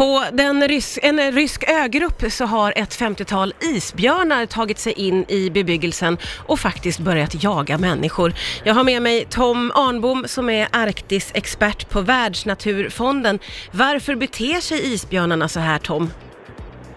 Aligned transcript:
På 0.00 0.24
den 0.32 0.68
rys 0.68 0.98
en 1.02 1.32
rysk 1.32 1.70
ögrupp 1.70 2.32
så 2.32 2.44
har 2.44 2.72
ett 2.76 3.00
50-tal 3.00 3.54
isbjörnar 3.60 4.46
tagit 4.46 4.78
sig 4.78 4.92
in 4.92 5.24
i 5.28 5.50
bebyggelsen 5.50 6.18
och 6.46 6.58
faktiskt 6.58 7.00
börjat 7.00 7.42
jaga 7.42 7.78
människor. 7.78 8.32
Jag 8.64 8.74
har 8.74 8.84
med 8.84 9.02
mig 9.02 9.26
Tom 9.30 9.72
Arnbom 9.74 10.24
som 10.26 10.50
är 10.50 10.68
Arktisexpert 10.72 11.90
på 11.90 12.00
Världsnaturfonden. 12.00 13.38
Varför 13.72 14.14
beter 14.14 14.60
sig 14.60 14.94
isbjörnarna 14.94 15.48
så 15.48 15.60
här 15.60 15.78
Tom? 15.78 16.10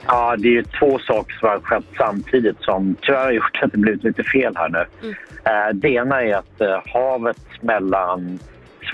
Ja, 0.05 0.35
det 0.37 0.57
är 0.57 0.63
två 0.79 0.99
saker 0.99 1.35
som 1.39 1.49
har 1.49 1.59
skett 1.59 1.85
samtidigt 1.97 2.57
som 2.61 2.95
tyvärr 3.01 3.23
har 3.23 3.31
gjort 3.31 3.59
att 3.63 3.71
det 3.71 3.77
blivit 3.77 4.03
lite 4.03 4.23
fel 4.23 4.53
här 4.55 4.69
nu. 4.69 4.85
Mm. 5.01 5.15
Eh, 5.45 5.73
det 5.73 5.89
ena 5.89 6.21
är 6.21 6.35
att 6.35 6.61
eh, 6.61 6.81
havet 6.93 7.61
mellan 7.61 8.39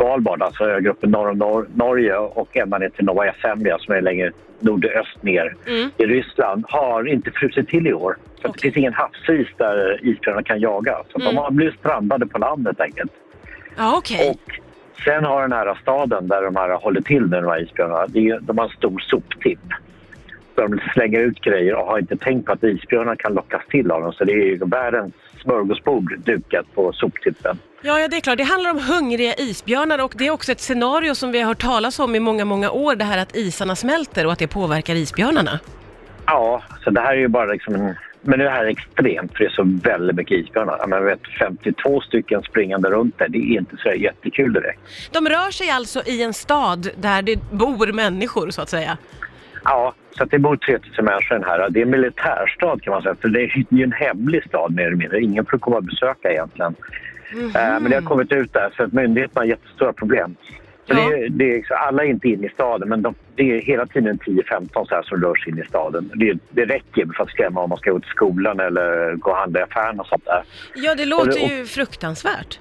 Svalbard, 0.04 0.41
alltså 0.41 0.63
ögruppen 0.63 1.11
norr 1.11 1.29
om 1.29 1.38
Nor- 1.38 1.68
Norge 1.75 2.18
och 2.18 2.57
ända 2.57 2.77
ner 2.77 2.89
till 2.89 3.05
Novaja 3.05 3.34
Zemlja 3.41 3.77
som 3.79 3.93
är 3.95 4.02
längre 4.02 4.31
nordöst 4.59 5.23
ner 5.23 5.55
Mm. 5.68 5.89
i 5.98 6.05
Ryssland 6.05 6.66
har 6.67 7.08
inte 7.08 7.31
frusit 7.31 7.67
till 7.67 7.88
i 7.88 7.94
år. 7.94 8.17
Så 8.41 8.48
att 8.48 8.53
det 8.53 8.59
finns 8.62 8.77
ingen 8.77 8.94
havsis 8.94 9.48
där 9.58 9.99
isbjörnar 10.03 10.41
kan 10.41 10.59
jaga. 10.59 10.95
Så 11.12 11.20
Mm. 11.22 11.35
de 11.35 11.41
har 11.41 11.52
blivit 11.52 11.80
strandade 11.80 12.25
på 12.27 12.38
landet 12.38 12.66
helt 12.77 12.81
enkelt. 12.81 13.12
Ja, 13.77 13.98
okej. 13.98 14.30
Och 14.30 14.52
sen 15.03 15.23
har 15.25 15.41
den 15.41 15.52
här 15.52 15.77
staden 15.81 16.27
där 16.27 16.41
de 16.41 16.55
här 16.55 16.70
håller 16.70 17.02
till 17.02 17.22
nu, 17.30 17.41
de 17.41 17.45
här 17.47 17.61
isbjörnarna, 17.63 18.08
de 18.41 18.58
har 18.58 18.66
en 18.66 18.72
stor 18.72 19.00
soptipp. 19.00 19.59
Där 20.55 20.67
de 20.67 20.80
slänger 20.94 21.20
ut 21.20 21.41
grejer 21.41 21.75
och 21.75 21.86
har 21.86 22.00
inte 22.00 22.17
tänkt 22.17 22.45
på 22.45 22.52
att 22.52 22.63
isbjörnar 22.63 23.16
kan 23.16 23.34
lockas 23.34 23.61
till 23.70 23.91
av 23.91 24.02
dem. 24.02 24.13
Så 24.13 24.23
det 24.23 24.31
är 24.34 24.66
världens 24.66 25.13
smörgåsbord 25.41 26.20
dukat 26.25 26.66
på 26.75 26.94
soptippen. 26.94 27.58
Ja, 27.81 27.99
ja, 27.99 28.07
det 28.07 28.17
är 28.17 28.21
klart. 28.21 28.38
Det 28.38 28.43
handlar 28.43 28.71
om 28.71 28.79
hungriga 28.79 29.33
isbjörnar 29.33 30.03
och 30.03 30.13
det 30.17 30.27
är 30.27 30.31
också 30.31 30.51
ett 30.51 30.61
scenario 30.61 31.15
som 31.15 31.31
vi 31.31 31.39
har 31.39 31.47
hört 31.47 31.61
talas 31.61 31.99
om 31.99 32.15
i 32.15 32.19
många, 32.19 32.45
många 32.45 32.71
år, 32.71 32.95
det 32.95 33.05
här 33.05 33.17
att 33.17 33.35
isarna 33.35 33.75
smälter 33.75 34.25
och 34.25 34.31
att 34.31 34.39
det 34.39 34.47
påverkar 34.47 34.95
isbjörnarna. 34.95 35.59
Ja, 36.25 36.63
så 36.83 36.89
det 36.89 37.02
här 37.02 37.13
är 37.13 37.19
ju 37.19 37.27
bara 37.27 37.45
liksom 37.45 37.75
en... 37.75 37.95
Men 38.21 38.39
det 38.39 38.49
här 38.49 38.66
är 38.66 38.69
extremt 38.69 39.31
för 39.31 39.39
det 39.39 39.45
är 39.45 39.49
så 39.49 39.63
väldigt 39.83 40.16
mycket 40.16 40.38
isbjörnar. 40.38 40.88
Menar, 40.88 41.02
vet, 41.02 41.19
52 41.39 42.02
stycken 42.02 42.41
springande 42.44 42.89
runt 42.89 43.17
där, 43.17 43.27
det 43.30 43.38
är 43.38 43.59
inte 43.59 43.77
så 43.77 43.89
jättekul 43.89 44.53
direkt. 44.53 44.80
De 45.11 45.30
rör 45.30 45.52
sig 45.52 45.69
alltså 45.69 46.03
i 46.05 46.23
en 46.23 46.33
stad 46.33 46.89
där 46.97 47.21
det 47.21 47.52
bor 47.52 47.91
människor, 47.91 48.49
så 48.49 48.61
att 48.61 48.69
säga. 48.69 48.97
Ja, 49.70 49.94
så 50.17 50.25
det 50.25 50.39
bor 50.39 50.56
3000 50.58 51.06
människor 51.06 51.38
i 51.38 51.39
den 51.39 51.50
här. 51.50 51.70
Det 51.70 51.80
är 51.80 51.84
en 51.84 51.89
militärstad 51.89 52.80
kan 52.81 52.92
man 52.94 53.02
säga, 53.02 53.16
för 53.22 53.30
det 53.30 53.42
är 53.42 53.66
ju 53.70 53.84
en 53.84 53.92
hemlig 53.92 54.44
stad 54.48 54.76
mer 54.76 54.86
eller 54.86 54.95
mindre. 54.95 55.22
Ingen 55.22 55.45
får 55.45 55.58
komma 55.58 55.78
och 55.78 55.84
besöka 55.84 56.31
egentligen. 56.31 56.76
Mhm. 57.34 57.45
Eh, 57.45 57.52
Men 57.80 57.84
det 57.84 57.95
har 57.95 58.02
kommit 58.02 58.31
ut 58.31 58.53
där, 58.53 58.73
så 58.78 58.84
att 58.84 58.94
myndigheterna 58.94 59.42
har 59.42 59.45
jättestora 59.45 59.94
problem. 59.94 60.36
Så 60.88 60.94
Ja. 60.95 61.09
det 61.09 61.26
är, 61.26 61.30
det 61.30 61.64
alla 61.72 62.03
är 62.03 62.08
inte 62.08 62.28
inne 62.28 62.48
i 62.48 62.50
staden, 62.50 62.89
men 62.89 63.02
de, 63.02 63.16
det 63.36 63.44
är 63.58 63.61
hela 63.61 63.86
tiden 63.86 64.17
10-15 64.20 64.86
så 64.86 64.95
här 64.95 65.03
som 65.03 65.22
rör 65.22 65.36
sig 65.36 65.52
in 65.53 65.59
i 65.59 65.66
staden. 65.66 66.11
Det, 66.16 66.33
det 66.50 66.66
räcker 66.66 67.06
för 67.17 67.23
att 67.23 67.30
skrämma 67.30 67.61
om 67.61 67.70
man 67.70 67.78
ska 67.80 67.92
gå 67.92 68.00
till 68.00 68.09
skolan 68.09 68.59
eller 68.59 69.16
gå 69.16 69.31
och 69.31 69.38
handla 69.38 69.59
i 69.59 69.64
affären 69.64 70.00
och 70.00 70.08
sånt 70.08 70.26
där. 70.26 70.44
Ja, 70.76 70.95
det 70.95 71.06
låter 71.06 71.28
Och 71.44 71.50
det- 71.50 71.56
ju 71.56 71.66
fruktansvärt. 71.66 72.59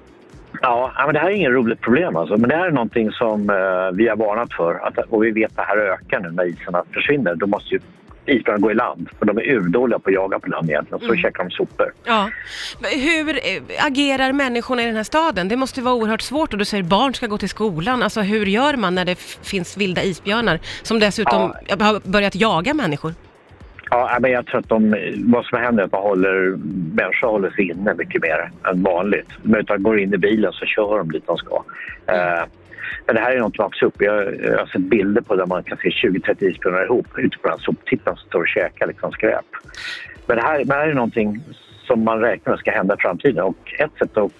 Ja, 0.61 0.91
ja, 0.97 1.05
men 1.05 1.13
det 1.13 1.19
här 1.19 1.27
är 1.29 1.33
inget 1.33 1.51
roligt 1.51 1.81
problem 1.81 2.15
alltså. 2.15 2.37
Men 2.37 2.49
det 2.49 2.55
här 2.55 2.67
är 2.67 2.71
någonting 2.71 3.11
som 3.11 3.49
eh, 3.49 3.55
vi 3.97 4.07
har 4.07 4.15
varnat 4.15 4.53
för. 4.53 4.73
Att, 4.87 4.97
och 4.97 5.23
vi 5.23 5.31
vet 5.31 5.51
att 5.51 5.55
det 5.57 5.61
här 5.63 5.77
ökar 5.77 6.19
nu 6.19 6.31
när 6.31 6.43
isarna 6.45 6.83
försvinner. 6.93 7.35
Då 7.35 7.47
måste 7.47 7.69
ju 7.75 7.79
isbjörnarna 8.25 8.61
gå 8.61 8.71
i 8.71 8.73
land. 8.73 9.09
För 9.19 9.25
de 9.25 9.37
är 9.37 9.41
urdåliga 9.51 9.99
på 9.99 10.09
att 10.09 10.13
jaga 10.13 10.39
på 10.39 10.47
land 10.49 10.69
egentligen. 10.69 10.99
Så 10.99 11.05
Mm. 11.05 11.17
käkar 11.17 11.43
de 11.43 11.51
sopor. 11.51 11.93
Ja. 12.05 12.29
Hur 12.93 13.29
eh, 13.35 13.85
agerar 13.85 14.31
människorna 14.33 14.81
i 14.83 14.85
den 14.85 14.95
här 14.95 15.03
staden? 15.03 15.47
Det 15.47 15.55
måste 15.55 15.81
vara 15.81 15.95
oerhört 15.95 16.21
svårt 16.21 16.53
och 16.53 16.59
du 16.59 16.65
säger 16.65 16.83
barn 16.83 17.13
ska 17.13 17.27
gå 17.27 17.37
till 17.37 17.49
skolan. 17.49 18.03
Alltså 18.03 18.21
hur 18.21 18.45
gör 18.45 18.73
man 18.75 18.95
när 18.95 19.05
det 19.05 19.19
finns 19.43 19.77
vilda 19.77 20.03
isbjörnar 20.03 20.59
som 20.83 20.99
dessutom 20.99 21.53
har 21.79 22.09
börjat 22.09 22.35
jaga 22.35 22.73
människor? 22.73 23.13
Ja, 23.89 24.17
men 24.21 24.31
jag 24.31 24.45
tror 24.45 24.59
att 24.59 24.69
de, 24.69 24.95
vad 25.25 25.45
som 25.45 25.59
händer 25.59 25.83
är 25.83 25.85
att 25.85 25.91
man 25.91 26.01
håller, 26.01 26.57
människor 26.93 27.27
håller 27.27 27.49
sig 27.49 27.69
inne 27.69 27.93
mycket 27.93 28.21
mer 28.21 28.51
än 28.71 28.83
vanligt. 28.83 29.29
De 29.43 29.83
går 29.83 29.99
in 29.99 30.13
i 30.13 30.17
bilen 30.17 30.53
så 30.53 30.65
kör 30.65 30.97
de 30.97 31.11
dit 31.11 31.27
de 31.27 31.37
ska. 31.37 31.63
Eh, 32.05 32.43
men 33.05 33.15
det 33.15 33.21
här 33.21 33.31
är 33.31 33.39
något 33.39 33.55
som 33.55 33.63
har 33.63 33.83
upp. 33.87 34.01
Jag, 34.01 34.41
jag 34.43 34.57
har 34.57 34.65
sett 34.65 34.81
bilder 34.81 35.21
på 35.21 35.35
där 35.35 35.45
man 35.45 35.63
kan 35.63 35.77
se 35.77 35.89
20-30 35.89 36.43
isbjörnar 36.43 36.85
ihop 36.85 37.07
ute 37.17 37.37
på 37.37 37.47
den 37.47 37.57
här 37.57 37.65
soptippen 37.65 38.15
som 38.15 38.27
står 38.27 38.39
och 38.39 38.47
käkar 38.47 38.87
liksom 38.87 39.11
skräp. 39.11 39.45
Men 40.27 40.37
det 40.37 40.43
här, 40.43 40.57
men 40.57 40.67
det 40.67 40.73
här 40.73 40.87
är 40.87 40.93
någonting 40.93 41.43
som 41.87 42.03
man 42.03 42.19
räknar 42.19 42.51
med 42.53 42.59
ska 42.59 42.71
hända 42.71 42.93
i 42.93 43.01
framtiden 43.01 43.43
och 43.43 43.73
ett 43.79 43.91
sätt 43.99 44.17
att 44.17 44.31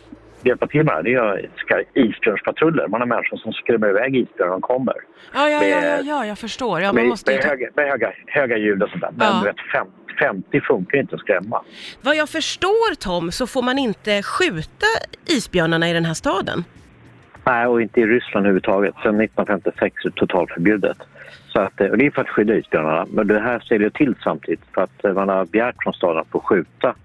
hjälpa 0.44 0.68
till 0.68 0.84
med 0.86 1.04
det 1.04 1.14
är 1.14 1.50
isbjörnspatruller. 1.94 2.88
Man 2.88 3.02
har 3.02 3.08
människor 3.08 3.38
som 3.38 3.54
skrämmer 3.54 3.90
iväg 3.90 4.16
isbjörnar 4.16 4.46
när 4.46 4.52
de 4.52 4.62
kommer. 4.62 4.94
Ja, 5.34 5.50
ja, 5.50 5.64
ja, 5.64 5.70
ja, 5.70 5.82
Med- 5.82 6.06
ja 6.06 6.26
jag 6.26 6.38
förstår. 6.38 6.82
Ja, 6.82 6.88
man 6.88 6.96
med, 6.96 7.06
måste 7.10 7.32
ju 7.32 7.38
med, 7.38 7.44
ta... 7.44 7.50
höga, 7.50 7.68
med 7.76 7.86
höga, 7.90 8.12
höga 8.28 8.58
ljud 8.58 8.84
och 8.84 8.90
sånt 8.90 9.02
där. 9.02 9.12
Men 9.18 9.28
Ja. 9.28 9.40
du 9.40 9.46
vet, 9.46 9.56
fem, 9.74 9.88
50 10.20 10.62
funkar 10.62 10.98
inte 10.98 11.16
att 11.16 11.22
skrämma. 11.22 11.62
Vad 12.02 12.16
jag 12.16 12.30
förstår 12.30 12.96
Tom 12.96 13.32
så 13.32 13.48
får 13.48 13.62
man 13.62 13.78
inte 13.78 14.24
skjuta 14.24 14.86
isbjörnarna 15.26 15.90
i 15.90 15.94
den 15.94 16.06
här 16.06 16.14
staden. 16.14 16.64
Nej, 17.44 17.68
och 17.68 17.82
inte 17.82 18.00
i 18.02 18.06
Ryssland 18.06 18.46
överhuvudtaget. 18.46 18.94
Sedan 18.96 19.22
1956 19.22 20.06
är 20.06 20.10
det 20.10 20.16
totalförbjudet. 20.16 20.98
Så 21.48 21.60
att, 21.60 21.82
eh, 21.82 21.88
och 21.88 21.98
det 21.98 22.06
är 22.06 22.12
för 22.12 22.22
att 22.22 22.30
skydda 22.30 22.56
isbjörnarna. 22.56 23.06
Men 23.10 23.28
det 23.28 23.40
här 23.40 23.60
ser 23.60 23.80
det 23.80 23.90
till 23.94 24.16
samtidigt 24.24 24.62
för 24.74 24.82
att 24.82 25.06
eh, 25.06 25.14
man 25.14 25.30
har 25.30 25.46
begärt 25.46 25.76
från 25.84 25.94
staden 25.94 26.18
att 26.22 26.28
få 26.28 26.40
skjuta 26.40 26.96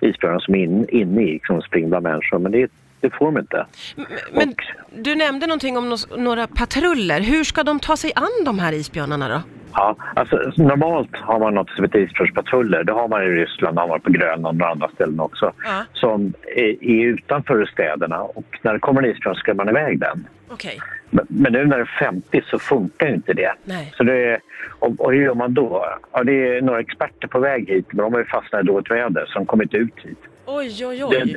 isbjörnar 0.00 0.38
som 0.38 0.54
är 0.54 0.58
in, 0.58 0.88
inne 0.88 1.22
i 1.22 1.32
liksom, 1.32 1.62
spring 1.62 1.88
bland 1.88 2.02
människor. 2.02 2.38
Men 2.38 2.52
det, 2.52 2.70
det 3.00 3.10
får 3.10 3.26
de 3.32 3.38
inte. 3.38 3.66
M- 3.96 4.04
Men 4.32 4.48
Och- 4.48 4.62
du 4.96 5.14
nämnde 5.14 5.46
någonting 5.46 5.76
om 5.78 5.96
några 6.18 6.46
patruller. 6.46 7.20
Hur 7.20 7.44
ska 7.44 7.62
de 7.62 7.80
ta 7.80 7.96
sig 7.96 8.12
an 8.16 8.44
de 8.44 8.58
här 8.58 8.72
isbjörnarna 8.72 9.28
då? 9.28 9.42
Ja, 9.74 9.96
alltså, 10.14 10.36
normalt 10.56 11.16
har 11.16 11.38
man 11.38 11.54
något 11.54 11.70
som 11.70 11.84
heter 11.84 11.98
isbjörnspatruller. 11.98 12.84
Det 12.84 12.92
har 12.92 13.08
man 13.08 13.22
i 13.22 13.26
Ryssland, 13.26 13.76
det 13.76 13.80
har 13.80 13.88
man 13.88 14.00
på 14.00 14.10
Grönland 14.12 14.62
och 14.62 14.68
andra 14.68 14.88
ställen 14.88 15.20
också. 15.20 15.52
Ja. 15.64 15.84
Som 15.92 16.32
är, 16.56 16.84
är 16.84 17.04
utanför 17.06 17.64
städerna 17.72 18.22
och 18.22 18.58
när 18.62 18.72
det 18.72 18.78
kommer 18.78 19.02
en 19.02 19.10
isbjörn 19.10 19.34
skrämmer 19.34 19.64
man 19.64 19.76
iväg 19.76 19.98
den. 19.98 20.26
Okej. 20.48 20.78
Men, 21.10 21.26
men 21.28 21.52
nu 21.52 21.66
när 21.66 21.76
det 21.76 21.82
är 21.82 21.98
50 22.00 22.42
så 22.46 22.58
funkar 22.58 23.06
ju 23.06 23.14
inte 23.14 23.32
det. 23.32 23.52
Nej. 23.64 23.92
Så 23.96 24.02
det 24.04 24.24
är, 24.24 24.40
och, 24.78 25.00
och 25.00 25.12
hur 25.12 25.22
gör 25.22 25.34
man 25.34 25.54
då? 25.54 25.86
Ja, 26.12 26.24
det 26.24 26.56
är 26.56 26.62
några 26.62 26.80
experter 26.80 27.28
på 27.28 27.38
väg 27.38 27.68
hit 27.68 27.86
men 27.90 28.04
de 28.04 28.12
har 28.12 28.20
ju 28.20 28.26
fastnat 28.26 28.62
i 28.62 28.66
dåligt 28.66 28.90
väder 28.90 29.24
så 29.26 29.38
de 29.38 29.46
kommer 29.46 29.64
inte 29.64 29.76
ut 29.76 29.94
hit. 30.04 30.18
Oj, 30.46 30.86
oj, 30.86 30.98
Det, 30.98 31.22
oj. 31.22 31.36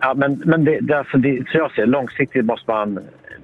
ja, 0.00 0.14
men 0.14 0.42
men 0.44 0.64
det, 0.64 0.78
det, 0.80 0.98
alltså 0.98 1.16
det, 1.18 1.44
så 1.50 1.58
jag 1.58 1.70
ser 1.72 1.86
långsiktigt 1.86 2.44
måste 2.44 2.70
man 2.70 2.98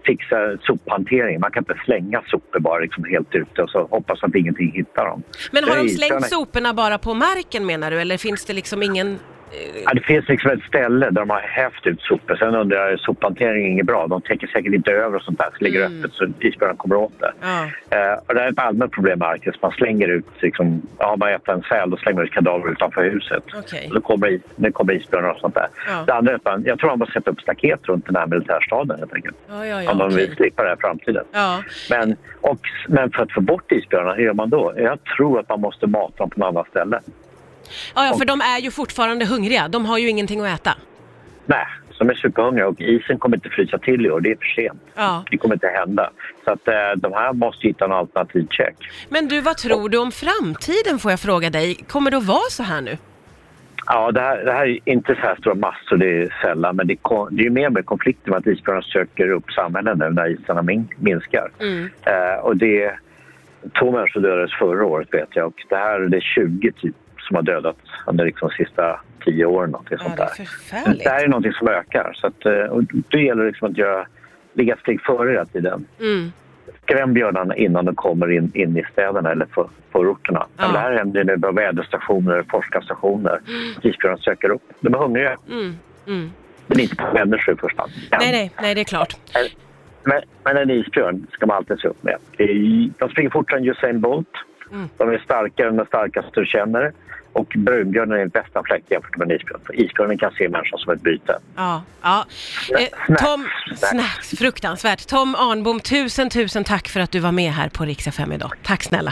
fixa 0.04 0.36
sophantering. 0.62 1.40
Man 1.40 1.50
kan 1.50 1.60
inte 1.60 1.80
slänga 1.84 2.22
sopor 2.26 2.60
bara 2.60 2.78
liksom 2.78 3.04
helt 3.04 3.34
ute 3.34 3.62
och 3.62 3.70
så 3.70 3.86
hoppas 3.90 4.22
att 4.22 4.34
ingenting 4.34 4.72
hittar 4.72 5.04
dem. 5.04 5.22
Men 5.52 5.64
har 5.64 5.76
de 5.76 5.88
slängt 5.88 6.28
soporna 6.28 6.74
bara 6.74 6.98
på 6.98 7.14
marken 7.14 7.66
menar 7.66 7.90
du? 7.90 8.00
Eller 8.00 8.16
finns 8.18 8.44
det 8.44 8.52
liksom 8.52 8.82
ingen... 8.82 9.18
eh, 9.52 9.82
Ja, 9.84 9.90
det 9.94 10.00
finns 10.00 10.28
liksom 10.28 10.50
ett 10.50 10.62
ställe 10.62 11.06
där 11.10 11.20
de 11.20 11.30
har 11.30 11.40
hävt 11.40 11.86
ut 11.86 12.00
sopor. 12.00 12.36
Sen 12.36 12.54
undrar 12.54 12.90
jag, 12.90 13.00
sophantering 13.00 13.64
är 13.66 13.70
inget 13.70 13.86
bra. 13.86 14.06
De 14.06 14.20
täcker 14.22 14.46
säkert 14.46 14.72
inte 14.74 14.90
över 14.92 15.16
och 15.16 15.22
sånt 15.22 15.38
där. 15.38 15.48
Så 15.58 15.64
ligger 15.64 15.86
Mm. 15.86 15.98
öppet 15.98 16.12
så 16.12 16.24
isbjörnarna 16.40 16.76
kommer 16.76 16.96
åt 16.96 17.12
det. 17.20 17.32
Ja. 17.40 17.62
Eh, 17.98 18.18
och 18.26 18.34
det 18.34 18.40
är 18.42 18.52
ett 18.52 18.58
allmänt 18.58 18.92
problem 18.92 19.18
med 19.18 19.28
Arktis. 19.28 19.54
Man 19.62 19.70
slänger 19.72 20.08
ut, 20.08 20.26
liksom, 20.40 20.82
ja, 20.98 21.16
man 21.16 21.28
äter 21.28 21.54
en 21.54 21.62
säl, 21.62 21.90
då 21.90 21.96
slänger 21.96 22.16
man 22.16 22.24
ut 22.24 22.32
kadaver 22.32 22.72
utanför 22.72 23.10
huset. 23.10 23.42
Okej. 23.58 23.86
Och 23.88 23.94
Då 23.94 24.00
kommer, 24.00 24.40
det 24.56 24.72
kommer 24.72 24.92
isbjörnar 24.92 25.30
och 25.30 25.40
sånt 25.40 25.54
där. 25.54 25.66
Ja. 25.88 26.04
Det 26.06 26.14
andra 26.14 26.32
är 26.32 26.36
att 26.36 26.44
man, 26.44 26.62
jag 26.66 26.78
tror 26.78 26.90
man 26.90 26.98
måste 26.98 27.12
sätta 27.12 27.30
upp 27.30 27.40
staket 27.40 27.80
runt 27.88 28.06
den 28.06 28.16
här 28.16 28.26
militärstaden 28.26 28.98
helt 28.98 29.14
enkelt. 29.14 29.36
Ja, 29.48 29.66
ja, 29.66 29.82
ja. 29.82 29.92
om 29.92 29.98
de 29.98 30.08
vill 30.08 30.24
okej. 30.24 30.36
slippa 30.36 30.62
det 30.62 30.68
här 30.68 30.76
i 30.76 30.80
framtiden. 30.80 31.24
Ja. 31.32 31.62
Men, 31.90 32.16
och, 32.40 32.58
men 32.88 33.10
för 33.10 33.22
att 33.22 33.32
få 33.32 33.40
bort 33.40 33.72
isbjörnarna, 33.72 34.14
hur 34.14 34.24
gör 34.24 34.32
man 34.34 34.50
då? 34.50 34.72
Jag 34.76 34.98
tror 35.16 35.40
att 35.40 35.48
man 35.48 35.60
måste 35.60 35.86
mata 35.86 36.14
dem 36.16 36.30
på 36.30 36.40
något 36.40 36.48
annat 36.48 36.68
ställe. 36.68 37.00
Ja, 37.94 38.06
ja, 38.06 38.18
för 38.18 38.24
de 38.24 38.40
är 38.40 38.58
ju 38.58 38.70
fortfarande 38.70 39.26
hungriga. 39.26 39.68
De 39.68 39.86
har 39.86 39.98
ju 39.98 40.08
ingenting 40.08 40.40
att 40.40 40.60
äta. 40.60 40.74
Nej, 41.46 41.66
de 42.00 42.10
är 42.10 42.14
superhungriga 42.14 42.68
och 42.68 42.80
isen 42.80 43.18
kommer 43.18 43.36
inte 43.36 43.48
frysa 43.48 43.78
till 43.78 44.06
i 44.06 44.10
år. 44.10 44.20
Det 44.20 44.30
är 44.30 44.36
för 44.36 44.62
sent. 44.62 44.82
Ja. 44.94 45.24
Det 45.30 45.36
kommer 45.36 45.54
inte 45.54 45.66
hända. 45.66 46.10
Så 46.44 46.52
att 46.52 46.68
eh, 46.68 46.74
de 46.96 47.12
här 47.12 47.32
måste 47.32 47.66
hitta 47.66 47.84
en 47.84 47.92
alternativ 47.92 48.46
check. 48.50 48.74
Men 49.08 49.28
du, 49.28 49.40
vad 49.40 49.56
tror 49.56 49.88
du 49.88 49.98
om 49.98 50.12
framtiden 50.12 50.98
får 50.98 51.10
jag 51.10 51.20
fråga 51.20 51.50
dig? 51.50 51.74
Kommer 51.74 52.10
det 52.10 52.16
att 52.16 52.26
vara 52.26 52.50
så 52.50 52.62
här 52.62 52.80
nu? 52.80 52.96
Ja, 53.86 54.12
det 54.12 54.20
här, 54.20 54.44
det 54.44 54.52
här 54.52 54.66
är 54.66 54.78
inte 54.84 55.14
så 55.14 55.20
här 55.20 55.36
stora 55.36 55.54
massor, 55.54 55.96
det 55.96 56.22
är 56.22 56.34
sällan. 56.42 56.76
Men 56.76 56.86
det, 56.86 56.98
det 57.30 57.42
är 57.42 57.44
ju 57.44 57.50
mer 57.50 57.70
med 57.70 57.86
konflikter 57.86 58.30
med 58.30 58.38
att 58.38 58.46
isbjörnar 58.46 58.82
söker 58.82 59.30
upp 59.30 59.52
samhällen 59.52 59.98
nu 59.98 60.10
när 60.10 60.28
isarna 60.28 60.62
min, 60.62 60.88
minskar. 60.98 61.50
Mm. 61.60 61.90
Eh, 62.02 62.38
och 62.42 62.56
det, 62.56 62.92
två 63.78 63.90
människor 63.90 64.20
dödades 64.20 64.52
förra 64.58 64.86
året 64.86 65.08
vet 65.12 65.28
jag 65.30 65.46
och 65.46 65.64
det 65.68 65.76
här 65.76 66.00
det 66.00 66.16
är 66.16 66.20
20 66.20 66.72
typ 66.72 66.96
som 67.30 67.36
har 67.36 67.42
dödats 67.42 67.78
under 68.06 68.24
liksom 68.24 68.48
de 68.48 68.64
sista 68.64 69.00
tio 69.24 69.44
åren. 69.44 69.70
Någonting 69.70 69.98
Ja, 70.00 70.04
sånt 70.04 70.16
det 70.16 70.44
där. 70.90 71.04
Det 71.04 71.10
här 71.10 71.24
är 71.24 71.28
någonting 71.28 71.52
som 71.52 71.68
ökar. 71.68 72.12
Så 72.14 72.26
att, 72.26 72.46
eh, 72.46 72.52
och 72.52 72.82
då 73.08 73.18
gäller 73.18 73.42
det 73.42 73.48
liksom 73.48 73.70
att 73.70 73.76
göra, 73.78 74.06
ligga 74.52 74.74
ett 74.74 74.80
steg 74.80 75.00
före 75.02 75.30
hela 75.30 75.44
tiden. 75.44 75.86
Mm. 76.00 76.32
Skräm 76.82 77.14
björnarna 77.14 77.56
innan 77.56 77.84
de 77.84 77.94
kommer 77.94 78.30
in, 78.32 78.50
in 78.54 78.76
i 78.76 78.84
städerna 78.92 79.30
eller 79.30 79.46
för, 79.46 79.68
förorterna. 79.92 80.46
Ja. 80.56 80.68
Det 80.72 80.78
här 80.78 80.92
händer 80.92 81.24
nu 81.24 81.38
på 81.38 81.52
väderstationer, 81.52 82.44
forskarstationer. 82.50 83.40
Isbjörnar 83.82 84.16
söker 84.18 84.48
upp. 84.50 84.62
De 84.80 84.94
är 84.94 84.98
hungriga, 84.98 85.36
Mm. 85.50 85.74
Mm. 86.06 86.30
men 86.66 86.80
inte 86.80 86.96
på 86.96 87.14
människor 87.14 87.54
i 87.54 87.56
första 87.58 87.82
hand. 87.82 87.92
Nej, 88.10 88.32
nej, 88.32 88.52
nej, 88.62 88.74
det 88.74 88.80
är 88.80 88.84
klart. 88.84 89.16
Men, 90.04 90.22
men 90.44 90.56
en 90.56 90.70
isbjörn 90.70 91.26
ska 91.32 91.46
man 91.46 91.56
alltid 91.56 91.78
se 91.80 91.88
upp 91.88 92.02
med. 92.02 92.16
De 92.98 93.08
springer 93.10 93.30
fortare 93.30 93.58
än 93.60 93.68
Usain 93.68 94.00
Bolt. 94.00 94.28
Mm. 94.72 94.88
De 94.96 95.08
är 95.08 95.18
starkare 95.18 95.68
än 95.68 95.76
den 95.76 95.86
starkaste 95.86 96.40
du 96.40 96.46
känner. 96.46 96.92
Och 97.32 97.54
brunbjörnen 97.56 98.18
är 98.18 98.22
en 98.22 98.28
bästa 98.28 98.62
fläkt 98.64 98.90
jämfört 98.90 99.16
med 99.16 99.30
en 99.30 99.36
isbjörn. 99.36 99.60
För 99.66 99.80
isbjörnen 99.80 100.18
kan 100.18 100.32
se 100.32 100.48
människan 100.48 100.78
som 100.78 100.92
ett 100.92 101.02
byte. 101.02 101.38
Ja, 101.56 101.82
ja. 102.02 102.24
Eh, 102.78 103.16
Tom, 103.16 103.48
snacks, 103.76 104.30
fruktansvärt. 104.30 105.06
Tom 105.06 105.34
Arnbom, 105.34 105.80
tusen, 105.80 106.30
tusen 106.30 106.64
tack 106.64 106.88
för 106.88 107.00
att 107.00 107.10
du 107.10 107.18
var 107.18 107.32
med 107.32 107.52
här 107.52 107.68
på 107.68 107.84
Rix 107.84 108.06
FM 108.06 108.32
idag. 108.32 108.52
Tack 108.62 108.82
snälla. 108.82 109.08